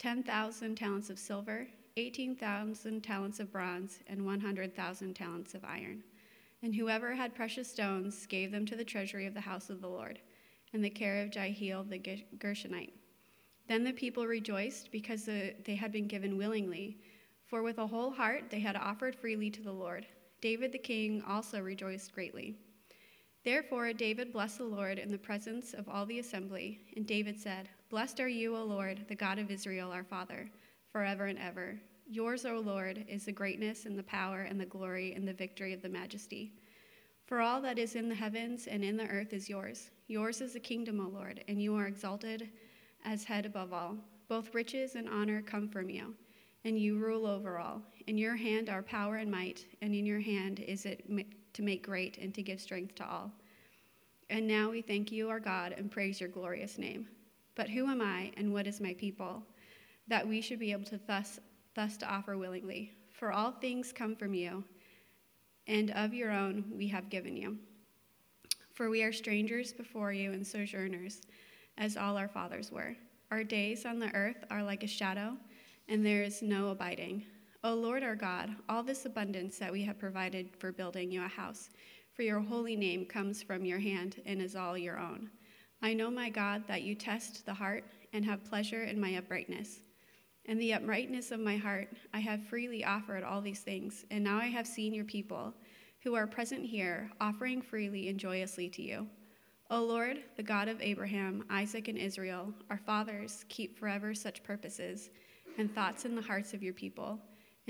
[0.00, 1.66] 10,000 talents of silver,
[1.98, 6.02] 18,000 talents of bronze, and 100,000 talents of iron.
[6.62, 9.88] And whoever had precious stones gave them to the treasury of the house of the
[9.88, 10.18] Lord,
[10.72, 11.98] in the care of Jehiel the
[12.38, 12.94] Gershonite.
[13.68, 16.96] Then the people rejoiced because they had been given willingly,
[17.46, 20.06] for with a whole heart they had offered freely to the Lord.
[20.40, 22.56] David the king also rejoiced greatly.
[23.42, 27.70] Therefore David blessed the Lord in the presence of all the assembly, and David said,
[27.88, 30.50] Blessed are you, O Lord, the God of Israel, our Father,
[30.92, 31.80] forever and ever.
[32.06, 35.72] Yours, O Lord, is the greatness and the power and the glory and the victory
[35.72, 36.52] of the majesty.
[37.24, 39.90] For all that is in the heavens and in the earth is yours.
[40.08, 42.50] Yours is the kingdom, O Lord, and you are exalted
[43.04, 43.96] as head above all.
[44.28, 46.14] Both riches and honor come from you,
[46.64, 47.80] and you rule over all.
[48.06, 51.08] In your hand are power and might, and in your hand is it
[51.60, 53.30] to make great and to give strength to all.
[54.30, 57.06] And now we thank you, our God, and praise your glorious name.
[57.54, 59.42] But who am I, and what is my people,
[60.08, 61.38] that we should be able to thus,
[61.74, 62.92] thus to offer willingly?
[63.12, 64.64] For all things come from you,
[65.66, 67.58] and of your own we have given you.
[68.72, 71.20] For we are strangers before you and sojourners
[71.76, 72.96] as all our fathers were.
[73.30, 75.36] Our days on the earth are like a shadow,
[75.88, 77.26] and there is no abiding.
[77.62, 81.28] O Lord our God, all this abundance that we have provided for building you a
[81.28, 81.68] house,
[82.14, 85.28] for your holy name comes from your hand and is all your own.
[85.82, 89.80] I know, my God, that you test the heart and have pleasure in my uprightness.
[90.46, 94.38] In the uprightness of my heart, I have freely offered all these things, and now
[94.38, 95.52] I have seen your people,
[96.02, 99.06] who are present here, offering freely and joyously to you.
[99.70, 105.10] O Lord, the God of Abraham, Isaac, and Israel, our fathers, keep forever such purposes
[105.58, 107.20] and thoughts in the hearts of your people,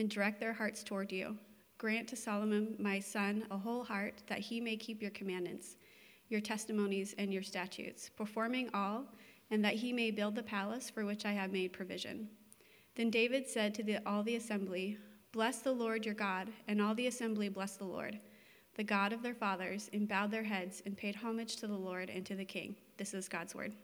[0.00, 1.36] and direct their hearts toward you.
[1.78, 5.76] Grant to Solomon, my son, a whole heart, that he may keep your commandments,
[6.28, 9.04] your testimonies, and your statutes, performing all,
[9.50, 12.28] and that he may build the palace for which I have made provision.
[12.96, 14.98] Then David said to the, all the assembly,
[15.32, 18.18] Bless the Lord your God, and all the assembly blessed the Lord
[18.76, 22.08] the God of their fathers, and bowed their heads and paid homage to the Lord
[22.08, 22.76] and to the King.
[22.96, 23.74] This is God's word.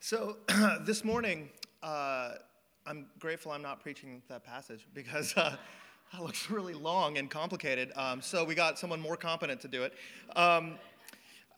[0.00, 0.38] So
[0.80, 1.50] this morning,
[1.82, 2.32] uh,
[2.86, 5.56] I'm grateful I'm not preaching that passage because uh,
[6.12, 7.92] that looks really long and complicated.
[7.96, 9.94] Um, so we got someone more competent to do it.
[10.36, 10.74] Um,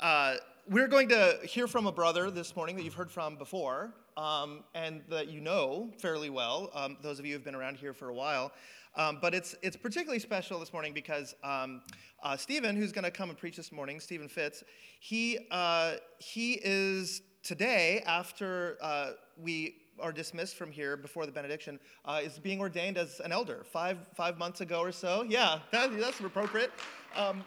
[0.01, 0.37] uh,
[0.69, 4.65] we're going to hear from a brother this morning that you've heard from before um,
[4.75, 8.09] and that you know fairly well, um, those of you who've been around here for
[8.09, 8.53] a while.
[8.97, 11.83] Um, but it's, it's particularly special this morning because um,
[12.23, 14.63] uh, Stephen, who's going to come and preach this morning, Stephen Fitz,
[15.01, 21.79] he, uh, he is today, after uh, we are dismissed from here before the benediction,
[22.05, 25.25] uh, is being ordained as an elder five, five months ago or so.
[25.29, 26.73] Yeah, that, that's appropriate.
[27.17, 27.45] Um,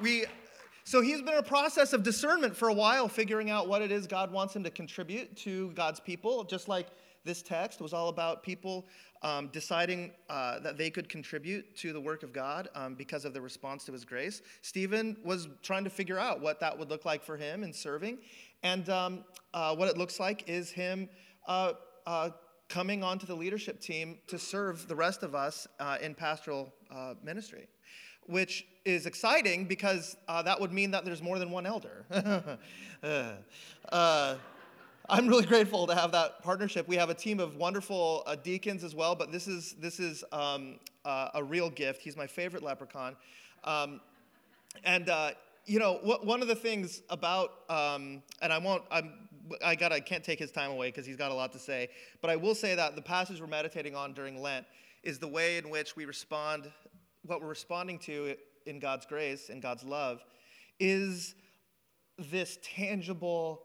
[0.00, 0.24] we,
[0.84, 3.92] so he's been in a process of discernment for a while, figuring out what it
[3.92, 6.86] is God wants him to contribute to God's people, just like
[7.24, 8.86] this text was all about people
[9.22, 13.34] um, deciding uh, that they could contribute to the work of God um, because of
[13.34, 14.40] the response to his grace.
[14.62, 18.18] Stephen was trying to figure out what that would look like for him in serving.
[18.62, 21.08] And um, uh, what it looks like is him
[21.46, 21.72] uh,
[22.08, 22.30] uh
[22.68, 27.14] coming onto the leadership team to serve the rest of us uh, in pastoral uh,
[27.22, 27.66] ministry,
[28.26, 32.04] which is exciting because that would mean that there's more than one elder.
[35.10, 36.86] I'm really grateful to have that partnership.
[36.86, 40.22] We have a team of wonderful uh, deacons as well, but this is, this is
[40.32, 42.02] um, uh, a real gift.
[42.02, 43.16] He's my favorite leprechaun.
[43.64, 44.02] Um,
[44.84, 45.30] and, uh,
[45.64, 49.27] you know, wh- one of the things about, um, and I won't, I'm,
[49.64, 51.88] I, got, I can't take his time away because he's got a lot to say,
[52.20, 54.66] but I will say that the passage we're meditating on during Lent
[55.02, 56.70] is the way in which we respond,
[57.24, 58.34] what we're responding to
[58.66, 60.24] in God's grace and God's love
[60.78, 61.34] is
[62.18, 63.62] this tangible,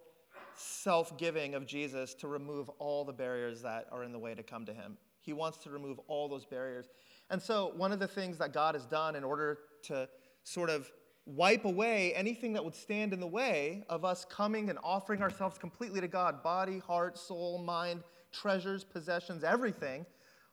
[0.56, 4.44] self giving of Jesus to remove all the barriers that are in the way to
[4.44, 4.98] come to him.
[5.22, 6.90] He wants to remove all those barriers.
[7.30, 10.08] And so, one of the things that God has done in order to
[10.44, 10.92] sort of
[11.26, 15.58] wipe away anything that would stand in the way of us coming and offering ourselves
[15.58, 20.06] completely to God body, heart, soul, mind, treasures, possessions, everything.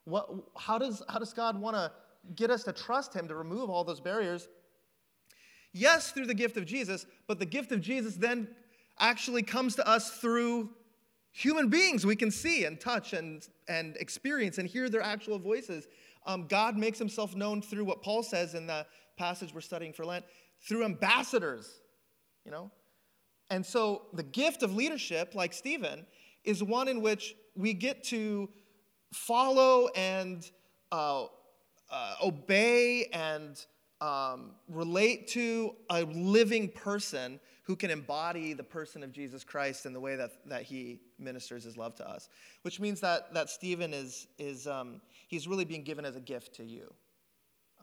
[0.05, 1.91] What, how, does, how does God want to
[2.35, 4.49] get us to trust Him to remove all those barriers?
[5.73, 8.49] Yes, through the gift of Jesus, but the gift of Jesus then
[8.99, 10.71] actually comes to us through
[11.33, 15.87] human beings we can see and touch and, and experience and hear their actual voices.
[16.27, 18.85] Um, God makes himself known through what Paul says in the
[19.17, 20.25] passage we're studying for Lent,
[20.61, 21.81] through ambassadors,
[22.45, 22.71] you know?
[23.51, 26.07] And so the gift of leadership, like Stephen,
[26.45, 28.49] is one in which we get to
[29.13, 30.49] follow and
[30.93, 31.25] uh,
[31.91, 33.65] uh, obey and
[34.01, 39.93] um, relate to a living person who can embody the person of Jesus Christ in
[39.93, 42.29] the way that, that he ministers his love to us.
[42.63, 46.55] Which means that, that Stephen is, is um, he's really being given as a gift
[46.57, 46.93] to you.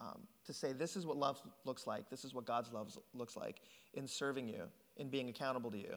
[0.00, 3.36] Um, to say, this is what love looks like, this is what God's love looks
[3.36, 3.60] like
[3.94, 4.64] in serving you,
[4.96, 5.94] in being accountable to you.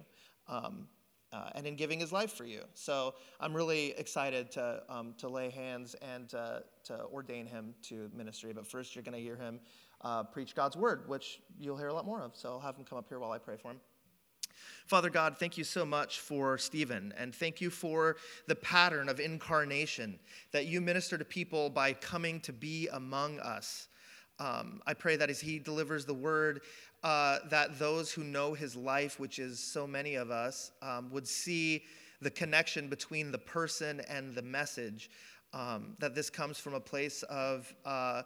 [0.47, 0.87] Um,
[1.33, 2.59] uh, and in giving his life for you.
[2.73, 8.11] So I'm really excited to, um, to lay hands and uh, to ordain him to
[8.13, 8.51] ministry.
[8.51, 9.61] But first, you're going to hear him
[10.01, 12.35] uh, preach God's word, which you'll hear a lot more of.
[12.35, 13.79] So I'll have him come up here while I pray for him.
[14.87, 18.17] Father God, thank you so much for Stephen, and thank you for
[18.47, 20.19] the pattern of incarnation
[20.51, 23.87] that you minister to people by coming to be among us.
[24.41, 26.61] Um, I pray that as he delivers the word,
[27.03, 31.27] uh, that those who know his life, which is so many of us, um, would
[31.27, 31.83] see
[32.21, 35.11] the connection between the person and the message.
[35.53, 38.23] Um, that this comes from a place of uh,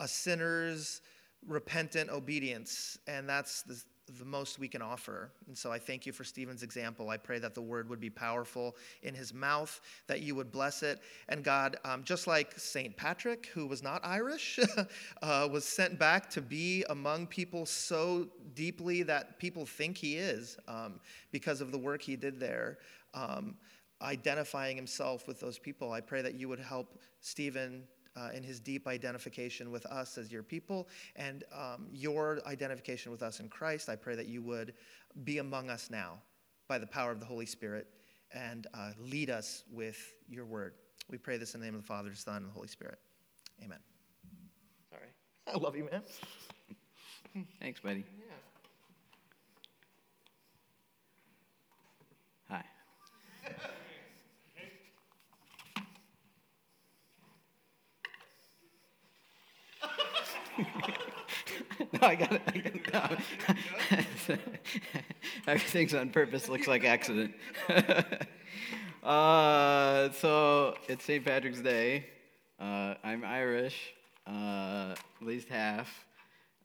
[0.00, 1.02] a sinner's
[1.46, 3.82] repentant obedience, and that's the,
[4.18, 5.30] the most we can offer.
[5.46, 7.10] And so I thank you for Stephen's example.
[7.10, 10.82] I pray that the word would be powerful in his mouth, that you would bless
[10.82, 11.00] it.
[11.28, 12.96] And God, um, just like St.
[12.96, 14.58] Patrick, who was not Irish,
[15.22, 20.56] uh, was sent back to be among people so deeply that people think he is
[20.66, 21.00] um,
[21.30, 22.78] because of the work he did there.
[23.14, 23.56] Um,
[24.00, 25.92] identifying himself with those people.
[25.92, 27.82] I pray that you would help Stephen
[28.18, 33.22] uh, in his deep identification with us as your people and um, your identification with
[33.22, 33.88] us in Christ.
[33.88, 34.74] I pray that you would
[35.24, 36.14] be among us now
[36.68, 37.86] by the power of the Holy Spirit
[38.32, 40.74] and uh, lead us with your word.
[41.10, 42.98] We pray this in the name of the Father, the Son, and the Holy Spirit.
[43.64, 43.78] Amen.
[44.90, 45.08] Sorry.
[45.54, 46.02] I love you, man.
[47.60, 48.04] Thanks, buddy.
[52.48, 52.64] Hi.
[60.58, 62.42] no, I got it.
[62.46, 62.58] I
[62.90, 63.18] got it.
[64.28, 64.36] No.
[65.46, 66.48] Everything's on purpose.
[66.48, 67.34] Looks like accident.
[69.02, 71.24] uh, so it's St.
[71.24, 72.06] Patrick's Day.
[72.58, 73.94] Uh, I'm Irish,
[74.26, 75.88] uh, at least half.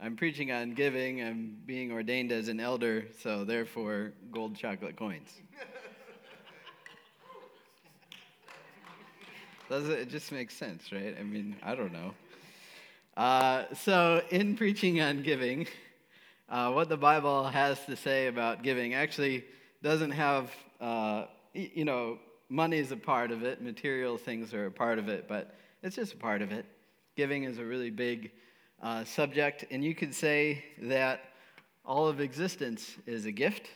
[0.01, 1.21] I'm preaching on giving.
[1.21, 5.41] I'm being ordained as an elder, so therefore, gold chocolate coins.
[9.69, 11.15] Does it, it just makes sense, right?
[11.17, 12.13] I mean, I don't know.
[13.15, 15.67] Uh, so, in preaching on giving,
[16.49, 19.45] uh, what the Bible has to say about giving actually
[19.83, 20.51] doesn't have,
[20.81, 22.17] uh, you know,
[22.49, 25.95] money is a part of it, material things are a part of it, but it's
[25.95, 26.65] just a part of it.
[27.15, 28.31] Giving is a really big
[28.81, 31.21] uh, subject, and you could say that
[31.85, 33.69] all of existence is a gift,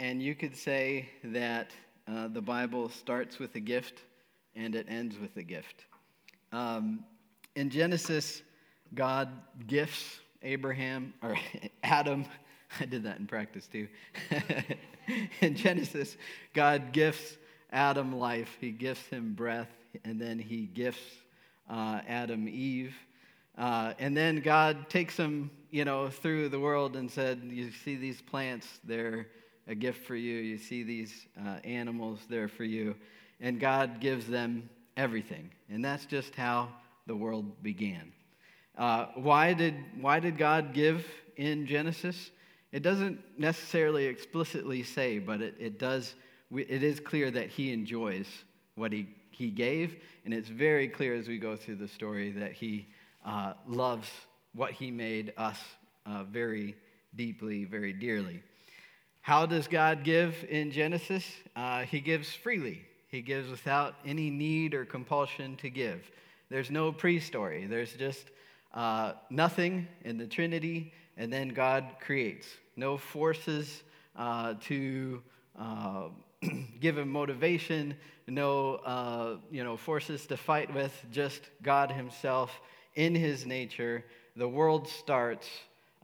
[0.00, 1.72] and you could say that
[2.08, 4.02] uh, the Bible starts with a gift
[4.56, 5.84] and it ends with a gift.
[6.52, 7.04] Um,
[7.54, 8.42] in Genesis,
[8.94, 9.28] God
[9.66, 11.36] gifts Abraham or
[11.82, 12.26] Adam.
[12.80, 13.88] I did that in practice too.
[15.40, 16.16] in Genesis,
[16.54, 17.36] God gifts
[17.70, 18.56] Adam life.
[18.60, 19.70] He gifts him breath,
[20.04, 21.02] and then he gifts
[21.68, 22.94] uh, Adam Eve.
[23.56, 27.96] Uh, and then God takes him, you know, through the world and said, "You see
[27.96, 28.80] these plants?
[28.84, 29.28] They're
[29.66, 30.36] a gift for you.
[30.36, 32.20] You see these uh, animals?
[32.28, 32.94] They're for you."
[33.40, 36.68] And God gives them everything, and that's just how
[37.06, 38.12] the world began.
[38.76, 42.30] Uh, why, did, why did God give in Genesis?
[42.72, 46.14] It doesn't necessarily explicitly say, but it, it does,
[46.50, 48.26] it is clear that he enjoys
[48.74, 52.52] what he, he gave, and it's very clear as we go through the story that
[52.52, 52.88] he
[53.24, 54.08] uh, loves
[54.54, 55.58] what he made us
[56.06, 56.74] uh, very
[57.14, 58.42] deeply, very dearly.
[59.20, 61.24] How does God give in Genesis?
[61.54, 62.82] Uh, he gives freely.
[63.08, 66.10] He gives without any need or compulsion to give.
[66.48, 67.66] There's no pre story.
[67.66, 68.30] There's just
[68.74, 72.48] uh, nothing in the Trinity, and then God creates.
[72.76, 73.82] No forces
[74.16, 75.22] uh, to
[75.58, 76.08] uh,
[76.80, 77.94] give him motivation,
[78.26, 82.50] no uh, you know, forces to fight with, just God Himself
[82.94, 84.04] in His nature.
[84.36, 85.46] The world starts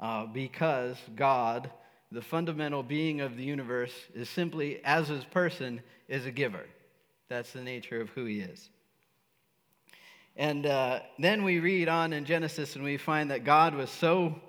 [0.00, 1.70] uh, because God,
[2.12, 6.66] the fundamental being of the universe, is simply, as His person, is a giver.
[7.28, 8.68] That's the nature of who He is.
[10.38, 14.40] And uh, then we read on in Genesis and we find that God was so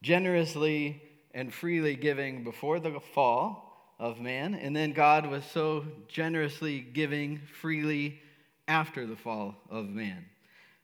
[0.00, 1.02] generously
[1.34, 3.64] and freely giving before the fall
[3.98, 8.20] of man, and then God was so generously giving freely
[8.68, 10.24] after the fall of man.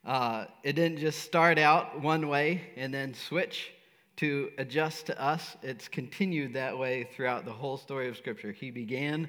[0.04, 3.70] Uh, it didn't just start out one way and then switch
[4.16, 5.56] to adjust to us.
[5.62, 8.50] It's continued that way throughout the whole story of Scripture.
[8.50, 9.28] He began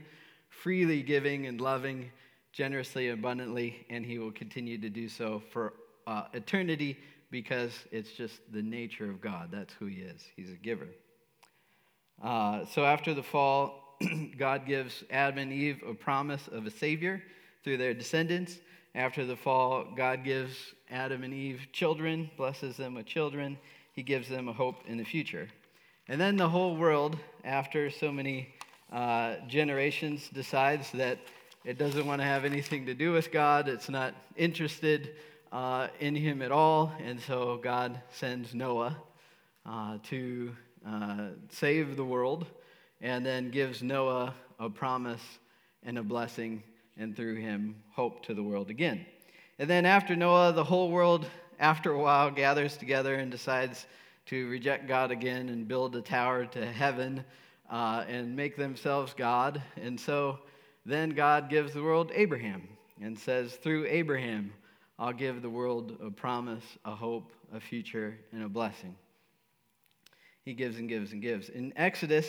[0.50, 2.12] freely giving and loving
[2.51, 5.74] generously, abundantly, and he will continue to do so for
[6.08, 6.98] uh, eternity
[7.29, 9.50] because it's just the nature of God.
[9.51, 10.22] That's who he is.
[10.36, 10.88] He's a giver.
[12.22, 13.98] Uh, so after the fall,
[14.38, 17.24] God gives Adam and Eve a promise of a Savior
[17.63, 18.60] through their descendants.
[18.93, 20.55] After the fall, God gives
[20.89, 23.58] Adam and Eve children, blesses them with children.
[23.93, 25.48] He gives them a hope in the future.
[26.08, 28.53] And then the whole world, after so many
[28.91, 31.20] uh, generations, decides that
[31.63, 33.68] it doesn't want to have anything to do with God.
[33.68, 35.12] It's not interested
[35.51, 36.91] uh, in Him at all.
[37.03, 38.98] And so God sends Noah
[39.65, 40.56] uh, to
[40.88, 42.48] uh, save the world
[43.01, 45.22] and then gives Noah a promise
[45.84, 46.62] and a blessing,
[46.98, 49.06] and through him, hope to the world again.
[49.58, 51.25] And then after Noah, the whole world,
[51.60, 53.88] after a while, gathers together and decides
[54.27, 57.24] to reject God again and build a tower to heaven
[57.72, 59.62] uh, and make themselves God.
[59.82, 60.39] And so
[60.86, 62.68] then God gives the world Abraham
[63.02, 64.54] and says, Through Abraham,
[64.98, 68.96] I'll give the world a promise, a hope, a future, and a blessing.
[70.44, 71.50] He gives and gives and gives.
[71.50, 72.28] In Exodus,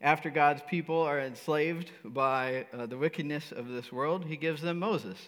[0.00, 4.78] after God's people are enslaved by uh, the wickedness of this world, he gives them
[4.78, 5.18] Moses.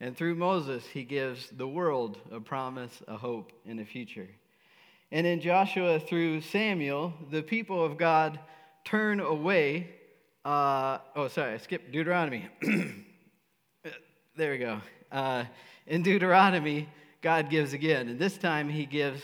[0.00, 4.28] And through Moses, he gives the world a promise, a hope, and a future.
[5.12, 8.38] And in Joshua through Samuel, the people of God
[8.84, 9.90] turn away.
[10.46, 12.48] Uh, oh, sorry, I skipped Deuteronomy.
[14.36, 14.80] there we go.
[15.10, 15.44] Uh,
[15.88, 16.88] in Deuteronomy,
[17.20, 19.20] God gives again, and this time he gives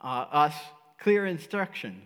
[0.00, 0.54] uh, us
[1.00, 2.00] clear instruction.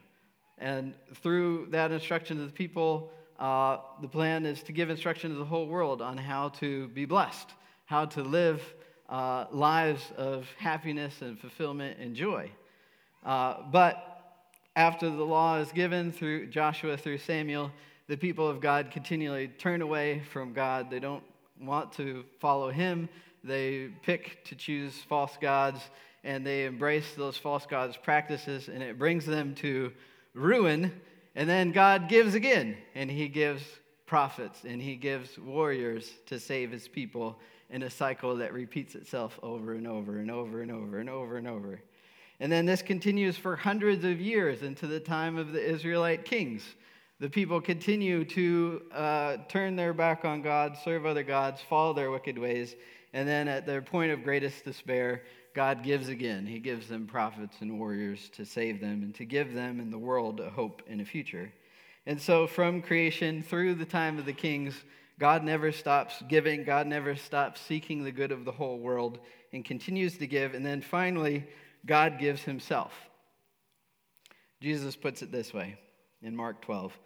[0.57, 5.37] And through that instruction to the people, uh, the plan is to give instruction to
[5.37, 7.51] the whole world on how to be blessed,
[7.85, 8.63] how to live
[9.11, 12.51] uh, lives of happiness and fulfillment and joy.
[13.27, 14.41] Uh, but
[14.75, 17.71] after the law is given through Joshua, through Samuel,
[18.07, 20.91] the people of God continually turn away from God.
[20.91, 21.25] They don't
[21.61, 23.09] want to follow Him.
[23.43, 25.81] They pick to choose false gods
[26.25, 29.93] and they embrace those false gods' practices, and it brings them to
[30.33, 30.91] ruin.
[31.37, 33.63] And then God gives again, and He gives
[34.07, 37.39] prophets and He gives warriors to save His people
[37.71, 41.37] in a cycle that repeats itself over and over and over and over and over
[41.37, 41.81] and over.
[42.41, 46.65] And then this continues for hundreds of years into the time of the Israelite kings.
[47.21, 52.11] The people continue to uh, turn their back on God, serve other gods, follow their
[52.11, 52.75] wicked ways,
[53.13, 55.23] and then at their point of greatest despair,
[55.55, 56.45] God gives again.
[56.45, 59.99] He gives them prophets and warriors to save them and to give them and the
[59.99, 61.53] world a hope and a future.
[62.07, 64.75] And so, from creation through the time of the kings,
[65.19, 66.65] God never stops giving.
[66.65, 69.21] God never stops seeking the good of the whole world
[69.53, 70.55] and continues to give.
[70.55, 71.47] And then finally,
[71.87, 72.93] God gives himself.
[74.61, 75.79] Jesus puts it this way
[76.25, 76.99] in Mark 12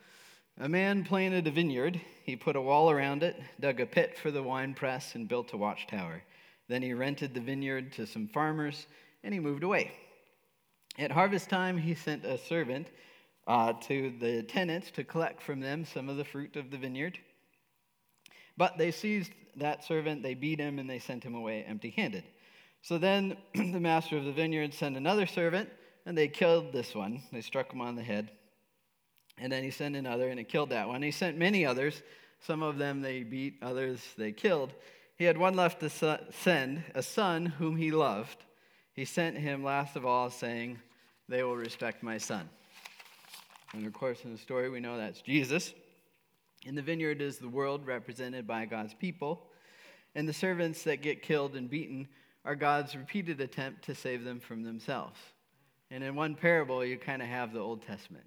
[0.61, 2.01] A man planted a vineyard.
[2.25, 5.57] He put a wall around it, dug a pit for the winepress, and built a
[5.57, 6.23] watchtower.
[6.69, 8.87] Then he rented the vineyard to some farmers
[9.25, 9.93] and he moved away.
[10.99, 12.89] At harvest time, he sent a servant
[13.47, 17.19] uh, to the tenants to collect from them some of the fruit of the vineyard.
[18.57, 22.25] But they seized that servant, they beat him, and they sent him away empty handed.
[22.83, 25.71] So then the master of the vineyard sent another servant,
[26.05, 27.23] and they killed this one.
[27.33, 28.31] They struck him on the head.
[29.41, 31.03] And then he sent another, and it killed that one.
[31.03, 32.03] He sent many others.
[32.41, 34.73] Some of them they beat, others they killed.
[35.17, 35.91] He had one left to
[36.31, 38.45] send, a son whom he loved.
[38.93, 40.79] He sent him last of all, saying,
[41.29, 42.49] They will respect my son.
[43.73, 45.75] And of course, in the story, we know that's Jesus.
[46.65, 49.47] In the vineyard is the world represented by God's people,
[50.15, 52.09] and the servants that get killed and beaten
[52.45, 55.19] are God's repeated attempt to save them from themselves.
[55.91, 58.25] And in one parable, you kind of have the Old Testament.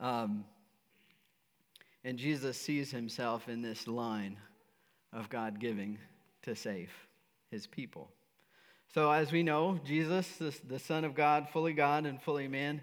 [0.00, 0.44] Um,
[2.04, 4.36] and Jesus sees himself in this line
[5.12, 5.98] of God giving
[6.42, 6.90] to save
[7.50, 8.10] his people.
[8.94, 12.80] So, as we know, Jesus, the, the Son of God, fully God and fully man,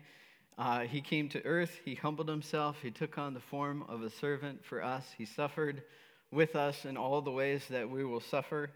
[0.58, 1.80] uh, he came to earth.
[1.84, 2.78] He humbled himself.
[2.82, 5.06] He took on the form of a servant for us.
[5.18, 5.84] He suffered
[6.32, 8.70] with us in all the ways that we will suffer.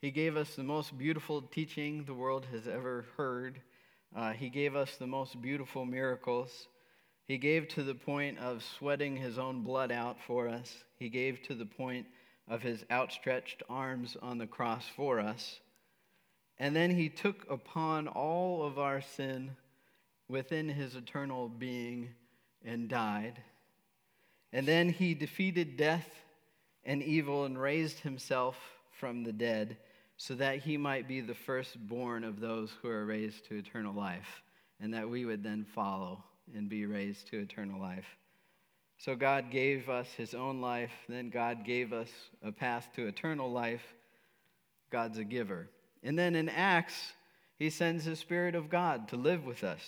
[0.00, 3.60] He gave us the most beautiful teaching the world has ever heard.
[4.16, 6.68] Uh, he gave us the most beautiful miracles.
[7.28, 10.74] He gave to the point of sweating his own blood out for us.
[10.96, 12.06] He gave to the point
[12.48, 15.60] of his outstretched arms on the cross for us.
[16.58, 19.50] And then he took upon all of our sin
[20.26, 22.08] within his eternal being
[22.64, 23.42] and died.
[24.50, 26.08] And then he defeated death
[26.82, 28.56] and evil and raised himself
[28.98, 29.76] from the dead
[30.16, 34.42] so that he might be the firstborn of those who are raised to eternal life,
[34.80, 36.24] and that we would then follow
[36.54, 38.16] and be raised to eternal life.
[38.98, 42.08] So God gave us his own life, then God gave us
[42.42, 43.82] a path to eternal life.
[44.90, 45.68] God's a giver.
[46.02, 47.12] And then in Acts,
[47.58, 49.82] he sends the Spirit of God to live with us.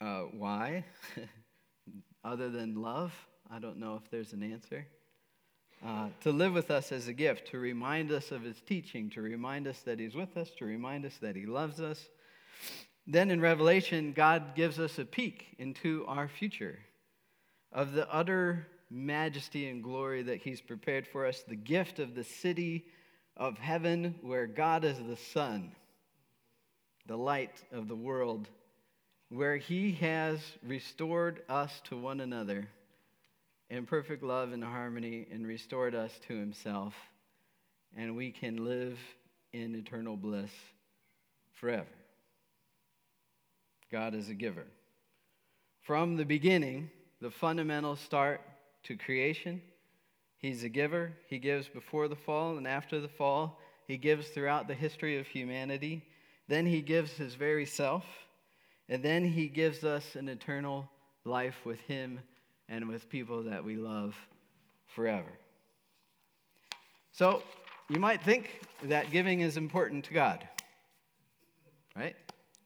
[0.00, 0.84] Uh, why?
[2.24, 3.12] other than love?
[3.50, 4.86] I don't know if there's an answer.
[5.84, 9.22] Uh, to live with us as a gift, to remind us of his teaching, to
[9.22, 12.08] remind us that he's with us, to remind us that he loves us.
[13.06, 16.78] Then in Revelation, God gives us a peek into our future
[17.72, 22.24] of the utter majesty and glory that he's prepared for us, the gift of the
[22.24, 22.84] city
[23.36, 25.72] of heaven where God is the sun,
[27.06, 28.48] the light of the world,
[29.28, 32.68] where he has restored us to one another
[33.70, 36.94] in perfect love and harmony and restored us to himself,
[37.96, 38.98] and we can live
[39.52, 40.50] in eternal bliss
[41.52, 41.86] forever.
[43.90, 44.66] God is a giver.
[45.82, 48.40] From the beginning, the fundamental start
[48.84, 49.60] to creation,
[50.40, 51.12] He's a giver.
[51.26, 53.58] He gives before the fall and after the fall.
[53.86, 56.02] He gives throughout the history of humanity.
[56.48, 58.04] Then He gives His very self.
[58.88, 60.88] And then He gives us an eternal
[61.24, 62.20] life with Him
[62.70, 64.16] and with people that we love
[64.86, 65.30] forever.
[67.12, 67.42] So,
[67.90, 70.46] you might think that giving is important to God,
[71.94, 72.16] right?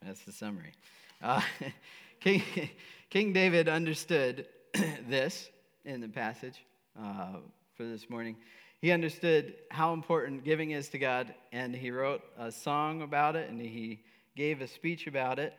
[0.05, 0.75] That's the summary.
[1.23, 1.41] Uh,
[2.21, 2.43] King,
[3.11, 4.47] King David understood
[5.09, 5.49] this
[5.85, 6.65] in the passage
[7.01, 7.37] uh,
[7.77, 8.37] for this morning.
[8.81, 13.49] He understood how important giving is to God, and he wrote a song about it,
[13.49, 14.01] and he
[14.37, 15.55] gave a speech about it.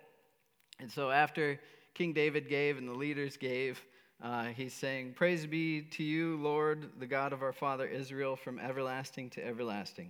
[0.79, 1.59] And so, after
[1.93, 3.81] King David gave and the leaders gave,
[4.23, 8.59] uh, he's saying, Praise be to you, Lord, the God of our father Israel, from
[8.59, 10.09] everlasting to everlasting.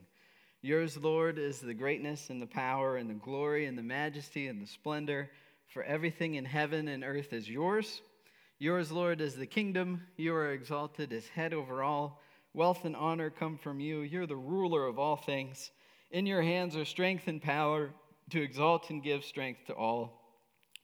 [0.65, 4.59] Yours, Lord, is the greatness and the power and the glory and the majesty and
[4.59, 5.29] the splendor,
[5.67, 8.01] for everything in heaven and earth is yours.
[8.57, 10.01] Yours, Lord, is the kingdom.
[10.17, 12.19] You are exalted as head over all.
[12.55, 13.99] Wealth and honor come from you.
[13.99, 15.69] You're the ruler of all things.
[16.09, 17.91] In your hands are strength and power
[18.31, 20.19] to exalt and give strength to all.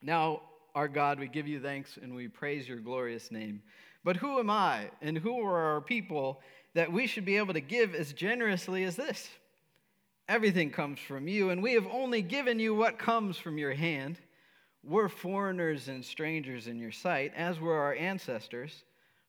[0.03, 0.43] Now,
[0.75, 3.63] our God, we give you thanks and we praise your glorious name.
[4.03, 6.39] But who am I and who are our people
[6.75, 9.27] that we should be able to give as generously as this?
[10.31, 14.17] Everything comes from you, and we have only given you what comes from your hand.
[14.81, 18.85] We're foreigners and strangers in your sight, as were our ancestors.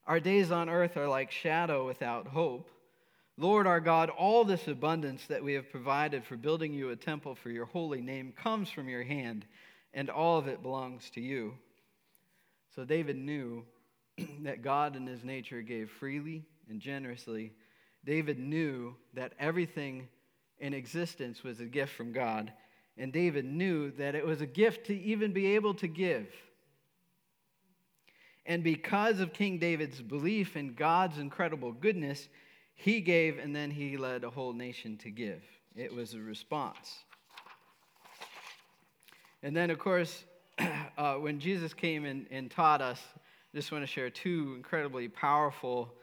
[0.07, 2.69] Our days on earth are like shadow without hope.
[3.37, 7.35] Lord our God, all this abundance that we have provided for building you a temple
[7.35, 9.45] for your holy name comes from your hand
[9.93, 11.53] and all of it belongs to you.
[12.75, 13.65] So David knew
[14.43, 17.51] that God in his nature gave freely and generously.
[18.05, 20.07] David knew that everything
[20.63, 22.53] in existence was a gift from God.
[22.97, 26.27] And David knew that it was a gift to even be able to give.
[28.45, 32.29] And because of King David's belief in God's incredible goodness,
[32.75, 35.43] he gave and then he led a whole nation to give.
[35.75, 36.93] It was a response.
[39.41, 40.23] And then, of course,
[40.97, 43.01] uh, when Jesus came and, and, taught us,
[43.53, 45.93] I just want to share two incredibly powerful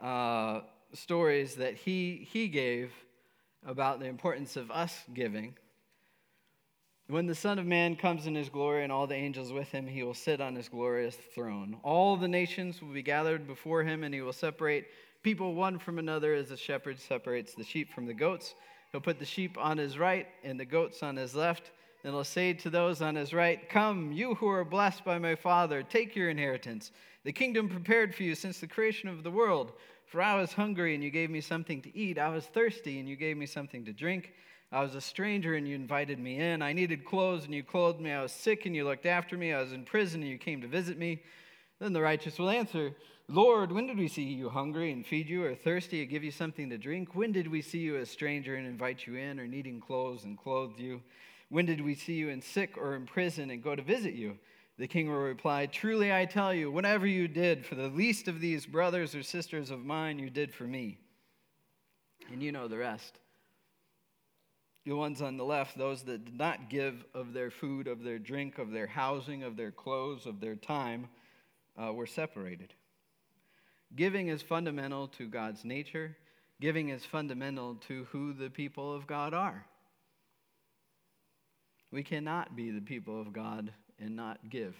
[0.00, 0.62] uh,
[0.94, 2.90] stories that he, he gave
[3.66, 5.54] about the importance of us giving.
[7.08, 9.86] When the Son of Man comes in his glory and all the angels with him,
[9.86, 11.76] he will sit on his glorious throne.
[11.82, 14.86] All the nations will be gathered before him, and he will separate
[15.22, 18.54] people one from another as a shepherd separates the sheep from the goats.
[18.92, 21.72] He'll put the sheep on his right and the goats on his left.
[22.04, 25.34] and he'll say to those on his right, Come, you who are blessed by my
[25.34, 26.92] Father, take your inheritance,
[27.24, 29.72] the kingdom prepared for you since the creation of the world.
[30.10, 32.18] For I was hungry, and you gave me something to eat.
[32.18, 34.32] I was thirsty, and you gave me something to drink.
[34.72, 36.62] I was a stranger, and you invited me in.
[36.62, 38.10] I needed clothes, and you clothed me.
[38.10, 39.52] I was sick, and you looked after me.
[39.52, 41.22] I was in prison, and you came to visit me.
[41.78, 42.92] Then the righteous will answer,
[43.28, 46.32] Lord, when did we see you hungry and feed you, or thirsty and give you
[46.32, 47.14] something to drink?
[47.14, 50.36] When did we see you a stranger and invite you in, or needing clothes and
[50.36, 51.02] clothed you?
[51.50, 54.38] When did we see you in sick or in prison and go to visit you?
[54.80, 58.40] The king will reply, Truly I tell you, whatever you did for the least of
[58.40, 60.96] these brothers or sisters of mine, you did for me.
[62.32, 63.18] And you know the rest.
[64.86, 68.18] The ones on the left, those that did not give of their food, of their
[68.18, 71.10] drink, of their housing, of their clothes, of their time,
[71.76, 72.72] uh, were separated.
[73.94, 76.16] Giving is fundamental to God's nature.
[76.58, 79.66] Giving is fundamental to who the people of God are.
[81.92, 84.74] We cannot be the people of God and not give.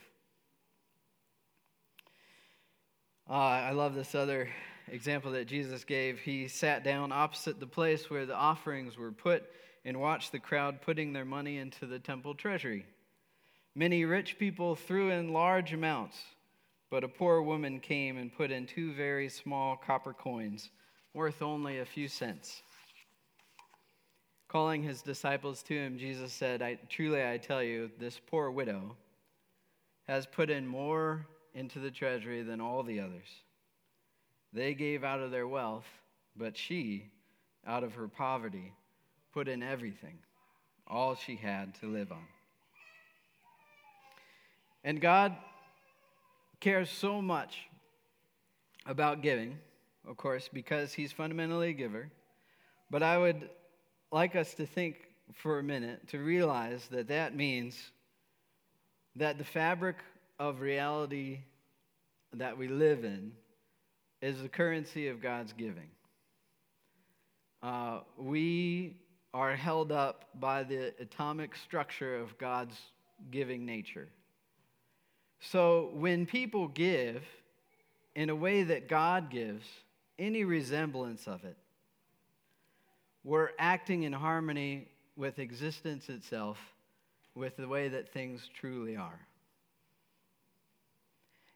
[3.29, 4.49] Uh, I love this other
[4.89, 6.19] example that Jesus gave.
[6.19, 9.45] He sat down opposite the place where the offerings were put
[9.85, 12.85] and watched the crowd putting their money into the temple treasury.
[13.75, 16.17] Many rich people threw in large amounts,
[16.91, 20.71] but a poor woman came and put in two very small copper coins,
[21.15, 22.63] worth only a few cents.
[24.49, 28.97] Calling his disciples to him, Jesus said, I, Truly I tell you, this poor widow
[30.11, 33.29] has put in more into the treasury than all the others.
[34.53, 35.87] They gave out of their wealth,
[36.37, 37.13] but she,
[37.65, 38.73] out of her poverty,
[39.33, 40.19] put in everything,
[40.89, 42.27] all she had to live on.
[44.83, 45.37] And God
[46.59, 47.69] cares so much
[48.87, 49.59] about giving,
[50.09, 52.11] of course, because He's fundamentally a giver.
[52.91, 53.49] But I would
[54.11, 54.97] like us to think
[55.35, 57.93] for a minute to realize that that means
[59.17, 59.97] that the fabric
[60.39, 61.41] of reality
[62.35, 63.33] that we live in
[64.23, 65.91] is the currency of God's giving.
[67.63, 68.97] Uh, we
[69.35, 72.77] are held up by the atomic structure of God's
[73.31, 74.09] giving nature.
[75.41, 77.23] So when people give
[78.15, 79.67] in a way that God gives,
[80.19, 81.57] any resemblance of it,
[83.25, 86.59] we're acting in harmony with existence itself,
[87.35, 89.21] with the way that things truly are.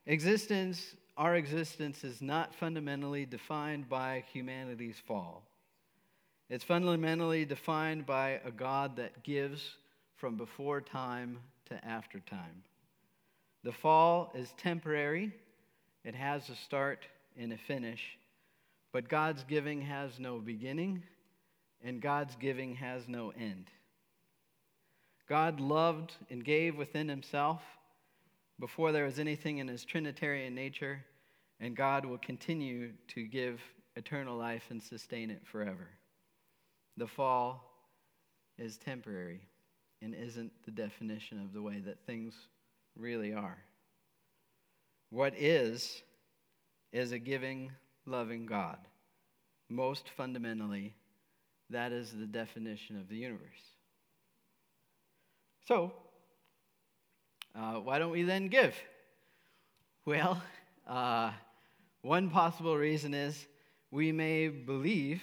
[0.07, 5.45] Existence, our existence, is not fundamentally defined by humanity's fall.
[6.51, 9.77] It's fundamentally defined by a God that gives
[10.17, 12.63] from before time to after time.
[13.63, 15.33] The fall is temporary,
[16.05, 17.07] it has a start
[17.39, 18.19] and a finish,
[18.93, 21.03] but God's giving has no beginning,
[21.83, 23.71] and God's giving has no end.
[25.29, 27.63] God loved and gave within himself
[28.61, 31.05] before there was anything in his Trinitarian nature,
[31.61, 33.61] and God will continue to give
[33.97, 35.89] eternal life and sustain it forever.
[36.97, 37.71] The fall
[38.59, 39.41] is temporary
[40.03, 42.35] and isn't the definition of the way that things
[42.97, 43.59] really are.
[45.11, 46.03] What is,
[46.93, 47.73] is a giving,
[48.07, 48.79] loving God.
[49.69, 50.95] Most fundamentally,
[51.71, 53.74] that is the definition of the universe.
[55.67, 55.93] So,
[57.55, 58.75] uh, why don't we then give?
[60.05, 60.43] Well,
[60.87, 61.31] uh,
[62.03, 63.47] one possible reason is
[63.91, 65.23] we may believe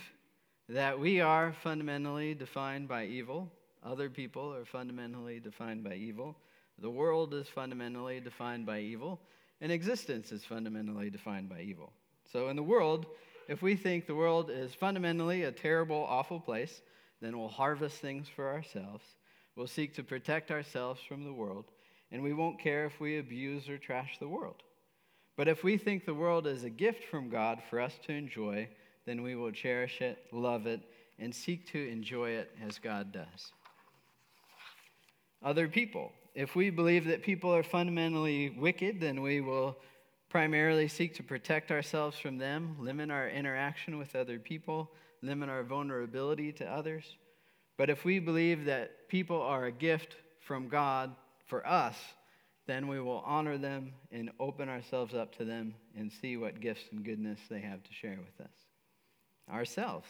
[0.68, 3.52] that we are fundamentally defined by evil.
[3.84, 6.36] Other people are fundamentally defined by evil.
[6.80, 9.20] The world is fundamentally defined by evil.
[9.60, 11.94] And existence is fundamentally defined by evil.
[12.32, 13.06] So, in the world,
[13.48, 16.82] if we think the world is fundamentally a terrible, awful place,
[17.22, 19.04] then we'll harvest things for ourselves.
[19.56, 21.66] We'll seek to protect ourselves from the world,
[22.12, 24.64] and we won't care if we abuse or trash the world.
[25.36, 28.70] But if we think the world is a gift from God for us to enjoy,
[29.06, 30.82] then we will cherish it, love it,
[31.20, 33.52] and seek to enjoy it as God does.
[35.44, 36.12] Other people.
[36.34, 39.78] If we believe that people are fundamentally wicked, then we will
[40.30, 45.64] primarily seek to protect ourselves from them, limit our interaction with other people, limit our
[45.64, 47.04] vulnerability to others.
[47.82, 51.16] But if we believe that people are a gift from God
[51.48, 51.96] for us,
[52.68, 56.84] then we will honor them and open ourselves up to them and see what gifts
[56.92, 58.54] and goodness they have to share with us
[59.52, 60.08] ourselves.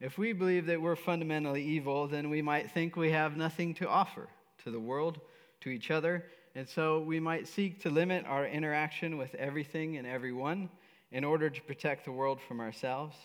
[0.00, 3.86] If we believe that we're fundamentally evil, then we might think we have nothing to
[3.86, 4.30] offer
[4.64, 5.20] to the world,
[5.60, 10.06] to each other, and so we might seek to limit our interaction with everything and
[10.06, 10.70] everyone
[11.12, 13.18] in order to protect the world from ourselves.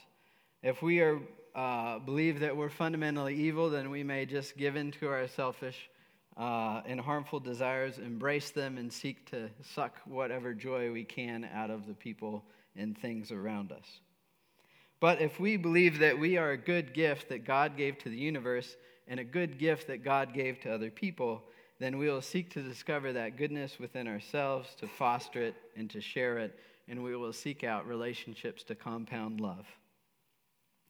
[0.61, 1.21] If we are,
[1.55, 5.89] uh, believe that we're fundamentally evil, then we may just give in to our selfish
[6.35, 11.69] uh, and harmful desires, embrace them, and seek to suck whatever joy we can out
[11.69, 12.43] of the people
[12.75, 14.01] and things around us.
[14.99, 18.17] But if we believe that we are a good gift that God gave to the
[18.17, 18.75] universe
[19.07, 21.43] and a good gift that God gave to other people,
[21.79, 26.01] then we will seek to discover that goodness within ourselves, to foster it, and to
[26.01, 29.65] share it, and we will seek out relationships to compound love.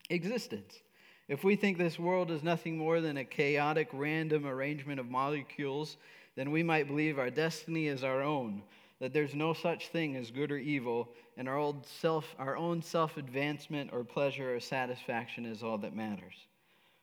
[0.08, 0.82] Existence.
[1.28, 5.96] If we think this world is nothing more than a chaotic, random arrangement of molecules,
[6.36, 8.62] then we might believe our destiny is our own,
[9.00, 12.80] that there's no such thing as good or evil, and our, old self, our own
[12.80, 16.46] self advancement or pleasure or satisfaction is all that matters.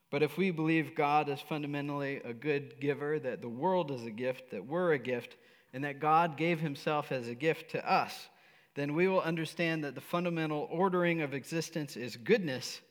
[0.10, 4.12] But if we believe God is fundamentally a good giver, that the world is a
[4.12, 5.36] gift, that we're a gift,
[5.74, 8.30] and that God gave himself as a gift to us,
[8.76, 12.82] then we will understand that the fundamental ordering of existence is goodness,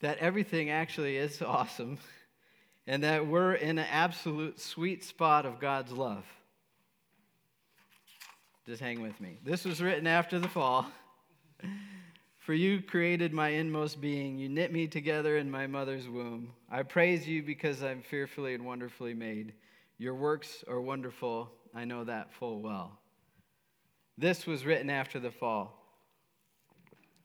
[0.00, 1.98] that everything actually is awesome,
[2.86, 6.24] and that we're in an absolute sweet spot of God's love.
[8.66, 9.38] Just hang with me.
[9.44, 10.86] This was written after the fall.
[12.38, 14.38] For you created my inmost being.
[14.38, 16.52] You knit me together in my mother's womb.
[16.70, 19.52] I praise you because I'm fearfully and wonderfully made.
[19.98, 21.50] Your works are wonderful.
[21.74, 22.98] I know that full well.
[24.16, 25.79] This was written after the fall.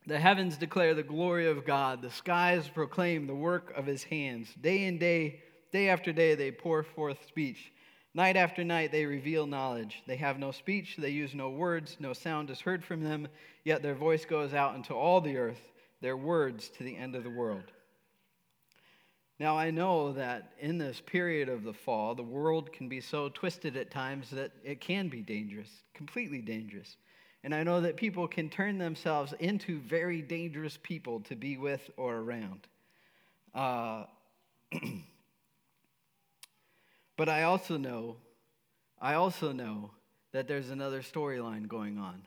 [0.08, 2.02] The heavens declare the glory of God.
[2.02, 4.54] The skies proclaim the work of his hands.
[4.62, 5.42] Day and day,
[5.72, 7.72] day after day, they pour forth speech.
[8.14, 10.04] Night after night they reveal knowledge.
[10.08, 13.28] They have no speech, they use no words, no sound is heard from them,
[13.66, 15.60] yet their voice goes out into all the earth,
[16.02, 17.72] their words to the end of the world.
[19.38, 23.28] Now, I know that in this period of the fall, the world can be so
[23.28, 26.96] twisted at times that it can be dangerous, completely dangerous.
[27.46, 31.92] And I know that people can turn themselves into very dangerous people to be with
[31.96, 32.68] or around.
[33.54, 34.06] Uh,
[37.18, 38.16] but I also know,
[39.00, 39.92] I also know
[40.32, 42.24] that there's another storyline going on,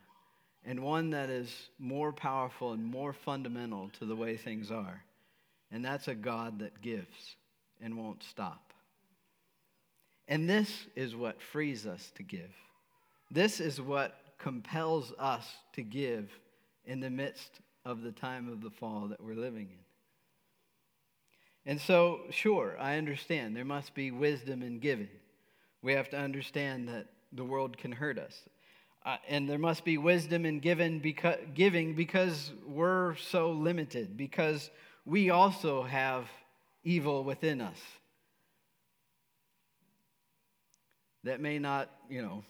[0.65, 5.03] and one that is more powerful and more fundamental to the way things are.
[5.73, 7.35] And that's a God that gives
[7.81, 8.73] and won't stop.
[10.29, 12.55] And this is what frees us to give.
[13.33, 16.31] This is what compels us to give
[16.85, 19.79] in the midst of the time of the fall that we're living in.
[21.71, 25.09] And so, sure, I understand there must be wisdom in giving.
[25.83, 28.35] We have to understand that the world can hurt us.
[29.05, 34.71] Uh, and there must be wisdom in giving because, giving because we're so limited, because
[35.05, 36.27] we also have
[36.85, 37.79] evil within us
[41.25, 42.43] that may not, you know,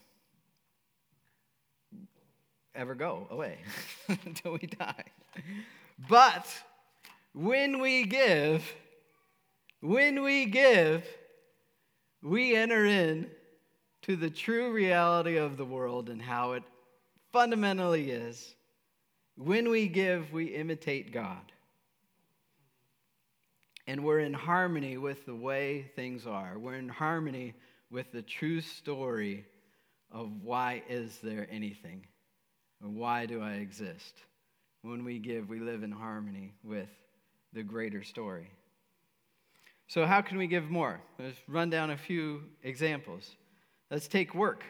[2.78, 3.58] ever go away
[4.24, 5.04] until we die.
[6.08, 6.46] But
[7.34, 8.64] when we give,
[9.80, 11.04] when we give,
[12.22, 13.28] we enter in
[14.02, 16.62] to the true reality of the world and how it
[17.32, 18.54] fundamentally is.
[19.36, 21.52] When we give, we imitate God
[23.88, 26.58] and we're in harmony with the way things are.
[26.58, 27.54] We're in harmony
[27.90, 29.46] with the true story
[30.12, 32.06] of why is there anything?
[32.80, 34.14] Why do I exist?
[34.82, 36.88] When we give, we live in harmony with
[37.52, 38.50] the greater story.
[39.88, 41.00] So, how can we give more?
[41.18, 43.36] Let's run down a few examples.
[43.90, 44.64] Let's take work.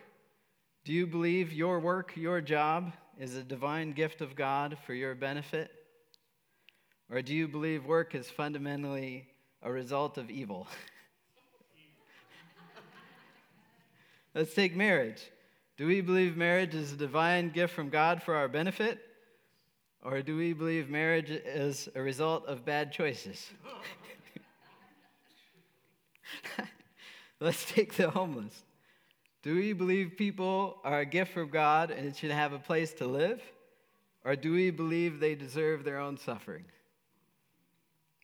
[0.84, 5.14] Do you believe your work, your job, is a divine gift of God for your
[5.14, 5.70] benefit?
[7.10, 9.26] Or do you believe work is fundamentally
[9.62, 10.68] a result of evil?
[14.34, 15.22] Let's take marriage.
[15.78, 18.98] Do we believe marriage is a divine gift from God for our benefit?
[20.02, 23.48] Or do we believe marriage is a result of bad choices?
[27.40, 28.64] Let's take the homeless.
[29.42, 33.06] Do we believe people are a gift from God and should have a place to
[33.06, 33.40] live?
[34.24, 36.64] Or do we believe they deserve their own suffering?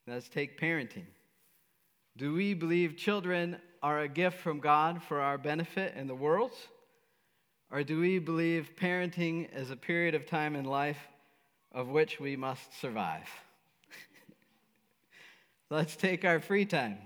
[0.09, 1.07] Let's take parenting.
[2.17, 6.51] Do we believe children are a gift from God for our benefit in the world?
[7.75, 11.09] Or do we believe parenting is a period of time in life
[11.73, 13.29] of which we must survive?
[15.71, 16.99] Let's take our free time.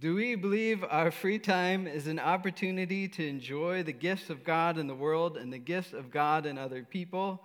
[0.00, 4.76] Do we believe our free time is an opportunity to enjoy the gifts of God
[4.76, 7.42] in the world and the gifts of God in other people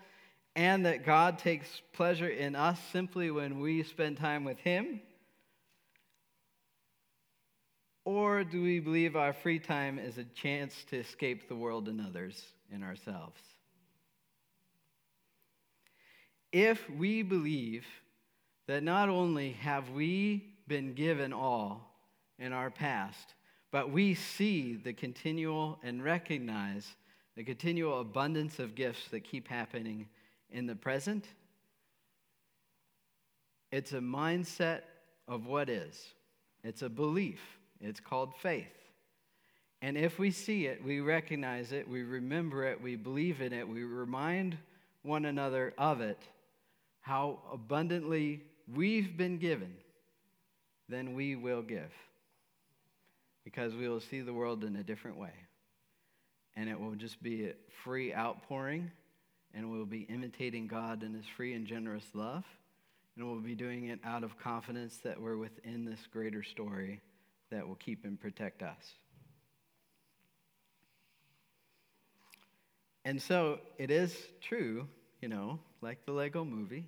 [0.57, 4.99] and that God takes pleasure in us simply when we spend time with Him?
[8.09, 12.01] Or do we believe our free time is a chance to escape the world and
[12.01, 12.43] others
[12.73, 13.39] and ourselves?
[16.51, 17.85] If we believe
[18.65, 22.01] that not only have we been given all
[22.39, 23.35] in our past,
[23.69, 26.95] but we see the continual and recognize
[27.35, 30.07] the continual abundance of gifts that keep happening
[30.49, 31.25] in the present.
[33.71, 34.81] It's a mindset
[35.27, 36.07] of what is,
[36.63, 37.58] it's a belief.
[37.81, 38.67] It's called faith.
[39.81, 43.67] And if we see it, we recognize it, we remember it, we believe in it,
[43.67, 44.57] we remind
[45.03, 46.21] one another of it,
[46.99, 48.41] how abundantly
[48.75, 49.73] we've been given,
[50.89, 51.91] then we will give.
[53.45, 55.33] Because we will see the world in a different way.
[56.57, 58.91] And it will just be a free outpouring
[59.53, 62.43] and we'll be imitating God in His free and generous love.
[63.15, 67.01] And we'll be doing it out of confidence that we're within this greater story
[67.51, 68.93] that will keep and protect us.
[73.05, 74.87] And so it is true,
[75.21, 76.85] you know, like the Lego movie,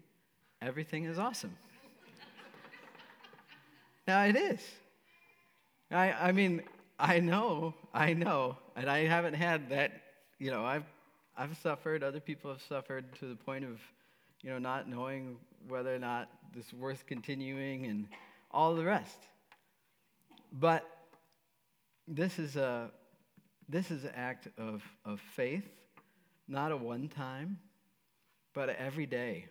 [0.61, 1.55] everything is awesome.
[4.07, 4.59] now it is.
[5.89, 6.61] I, I mean,
[6.99, 9.91] I know, I know, and I haven't had that,
[10.37, 10.85] you know, I've
[11.37, 13.79] I've suffered, other people have suffered to the point of,
[14.41, 18.07] you know, not knowing whether or not this is worth continuing and
[18.51, 19.17] all the rest.
[20.51, 20.87] But
[22.07, 22.91] this is a
[23.69, 25.63] this is an act of, of faith,
[26.47, 27.57] not a one time,
[28.53, 29.45] but every day.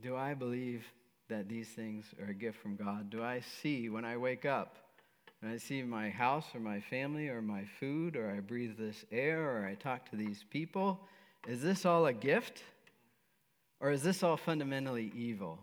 [0.00, 0.84] Do I believe
[1.28, 3.10] that these things are a gift from God?
[3.10, 4.76] Do I see when I wake up
[5.40, 9.04] when I see my house or my family or my food or I breathe this
[9.12, 11.00] air or I talk to these people,
[11.46, 12.62] is this all a gift?
[13.80, 15.58] Or is this all fundamentally evil?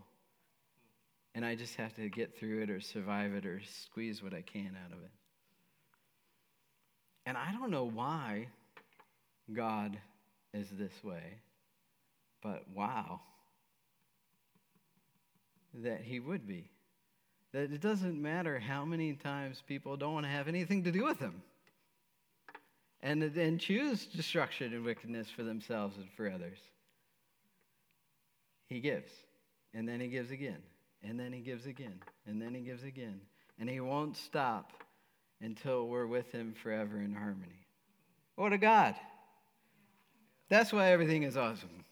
[1.34, 4.42] And I just have to get through it or survive it or squeeze what I
[4.42, 5.10] can out of it.
[7.26, 8.48] And I don't know why
[9.52, 9.98] God
[10.52, 11.38] is this way,
[12.42, 13.20] but wow,
[15.82, 16.70] that He would be.
[17.52, 21.04] That it doesn't matter how many times people don't want to have anything to do
[21.04, 21.42] with Him
[23.04, 26.58] and then choose destruction and wickedness for themselves and for others.
[28.70, 29.10] He gives,
[29.74, 30.62] and then He gives again,
[31.06, 33.20] and then He gives again, and then He gives again.
[33.58, 34.72] And He won't stop
[35.40, 37.66] until we're with Him forever in harmony.
[38.36, 38.94] What a God!
[40.48, 41.84] That's why everything is awesome.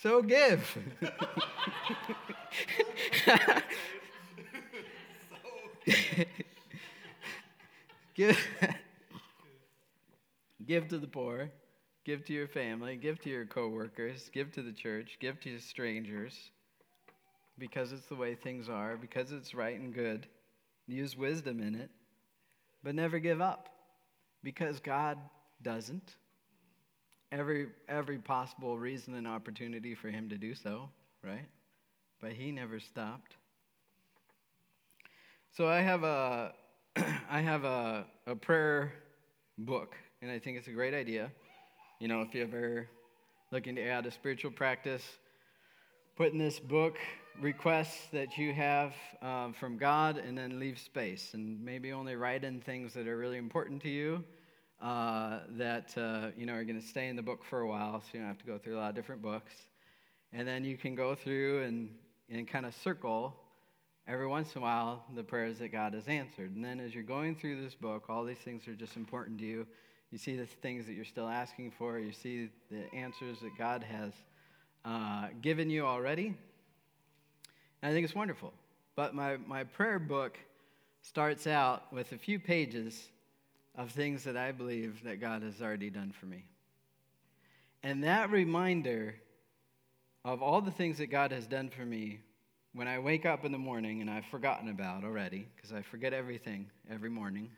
[0.00, 0.78] So give.
[8.14, 8.38] give,
[10.66, 11.50] give to the poor,
[12.08, 16.32] give to your family, give to your coworkers, give to the church, give to strangers
[17.58, 20.26] because it's the way things are, because it's right and good.
[20.86, 21.90] Use wisdom in it,
[22.82, 23.68] but never give up
[24.42, 25.18] because God
[25.60, 26.16] doesn't.
[27.30, 30.88] Every, every possible reason and opportunity for him to do so,
[31.22, 31.44] right?
[32.22, 33.36] But he never stopped.
[35.54, 36.54] So I have a,
[37.30, 38.94] I have a, a prayer
[39.58, 41.30] book, and I think it's a great idea.
[42.00, 42.86] You know, if you're ever
[43.50, 45.02] looking to add a spiritual practice,
[46.16, 46.96] put in this book
[47.40, 51.34] requests that you have uh, from God and then leave space.
[51.34, 54.22] And maybe only write in things that are really important to you
[54.80, 58.00] uh, that uh, you know are going to stay in the book for a while
[58.00, 59.52] so you don't have to go through a lot of different books.
[60.32, 61.90] And then you can go through and,
[62.30, 63.34] and kind of circle
[64.06, 66.54] every once in a while the prayers that God has answered.
[66.54, 69.44] And then as you're going through this book all these things are just important to
[69.44, 69.66] you
[70.10, 73.82] you see the things that you're still asking for you see the answers that God
[73.84, 74.12] has
[74.84, 76.34] uh, given you already
[77.82, 78.52] and I think it's wonderful.
[78.96, 80.38] But my, my prayer book
[81.02, 83.08] starts out with a few pages
[83.76, 86.44] of things that I believe that God has already done for me.
[87.82, 89.14] And that reminder
[90.24, 92.18] of all the things that God has done for me
[92.74, 96.12] when I wake up in the morning and I've forgotten about already, because I forget
[96.12, 97.50] everything every morning.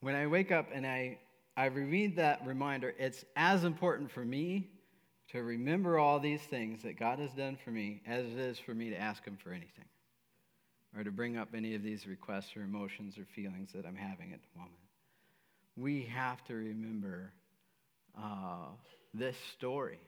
[0.00, 1.18] When I wake up and I,
[1.60, 4.70] I reread that reminder, it's as important for me
[5.30, 8.72] to remember all these things that God has done for me as it is for
[8.72, 9.84] me to ask Him for anything
[10.96, 14.32] or to bring up any of these requests or emotions or feelings that I'm having
[14.32, 14.78] at the moment.
[15.76, 17.30] We have to remember
[18.18, 18.68] uh,
[19.12, 20.00] this story.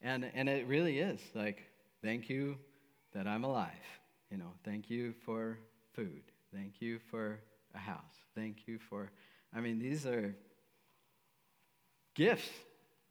[0.00, 1.64] And, and it really is like,
[2.00, 2.58] thank you
[3.12, 3.72] that I'm alive.
[4.30, 5.58] You know, thank you for
[5.96, 6.22] food.
[6.54, 7.40] Thank you for
[7.74, 8.04] a house.
[8.36, 9.10] Thank you for,
[9.54, 10.34] I mean, these are
[12.14, 12.48] gifts.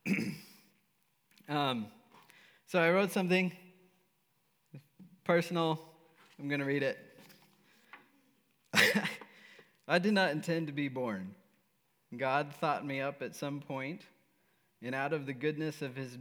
[1.48, 1.86] Um,
[2.66, 3.52] so I wrote something
[5.24, 5.80] personal.
[6.38, 6.98] I'm going to read it.
[9.88, 11.34] I did not intend to be born.
[12.14, 14.02] God thought me up at some point,
[14.82, 16.16] and out of the goodness of his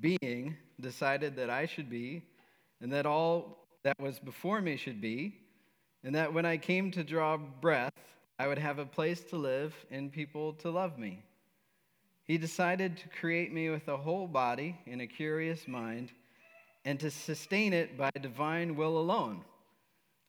[0.00, 2.22] being, decided that I should be,
[2.80, 5.36] and that all that was before me should be,
[6.02, 7.92] and that when I came to draw breath,
[8.42, 11.22] I would have a place to live and people to love me.
[12.24, 16.10] He decided to create me with a whole body and a curious mind,
[16.84, 19.44] and to sustain it by divine will alone,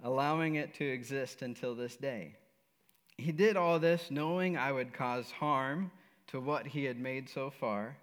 [0.04, 2.36] allowing it to exist until this day.
[3.18, 5.90] He did all this knowing I would cause harm
[6.28, 7.98] to what he had made so far.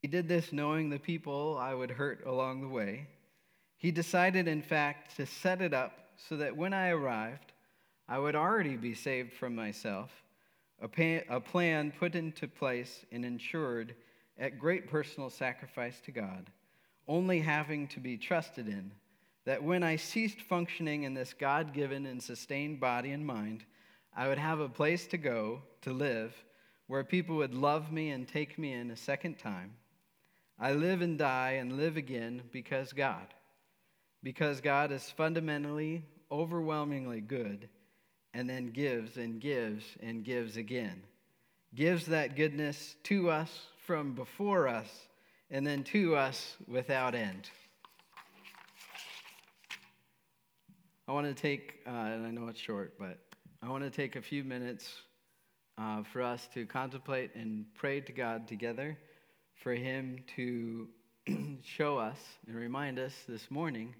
[0.00, 3.08] He did this knowing the people I would hurt along the way.
[3.78, 7.49] He decided, in fact, to set it up so that when I arrived,
[8.10, 10.10] I would already be saved from myself
[10.82, 13.94] a, a plan put into place and ensured
[14.36, 16.50] at great personal sacrifice to God,
[17.06, 18.90] only having to be trusted in,
[19.44, 23.64] that when I ceased functioning in this God given and sustained body and mind,
[24.16, 26.34] I would have a place to go, to live,
[26.88, 29.74] where people would love me and take me in a second time.
[30.58, 33.34] I live and die and live again because God.
[34.22, 37.68] Because God is fundamentally, overwhelmingly good
[38.34, 41.02] and then gives and gives and gives again.
[41.74, 43.50] Gives that goodness to us
[43.86, 44.88] from before us
[45.50, 47.50] and then to us without end.
[51.08, 53.18] I want to take, uh, and I know it's short, but
[53.62, 54.88] I want to take a few minutes
[55.76, 58.96] uh, for us to contemplate and pray to God together
[59.56, 60.88] for Him to
[61.64, 63.94] show us and remind us this morning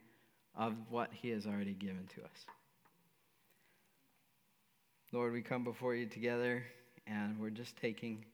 [0.57, 2.60] of what He has already given to us.
[5.13, 6.63] Lord, we come before you together
[7.05, 8.25] and we're just taking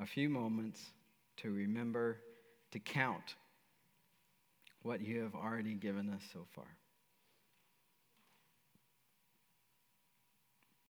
[0.00, 0.80] a few moments
[1.38, 2.18] to remember
[2.70, 3.34] to count
[4.82, 6.68] what you have already given us so far.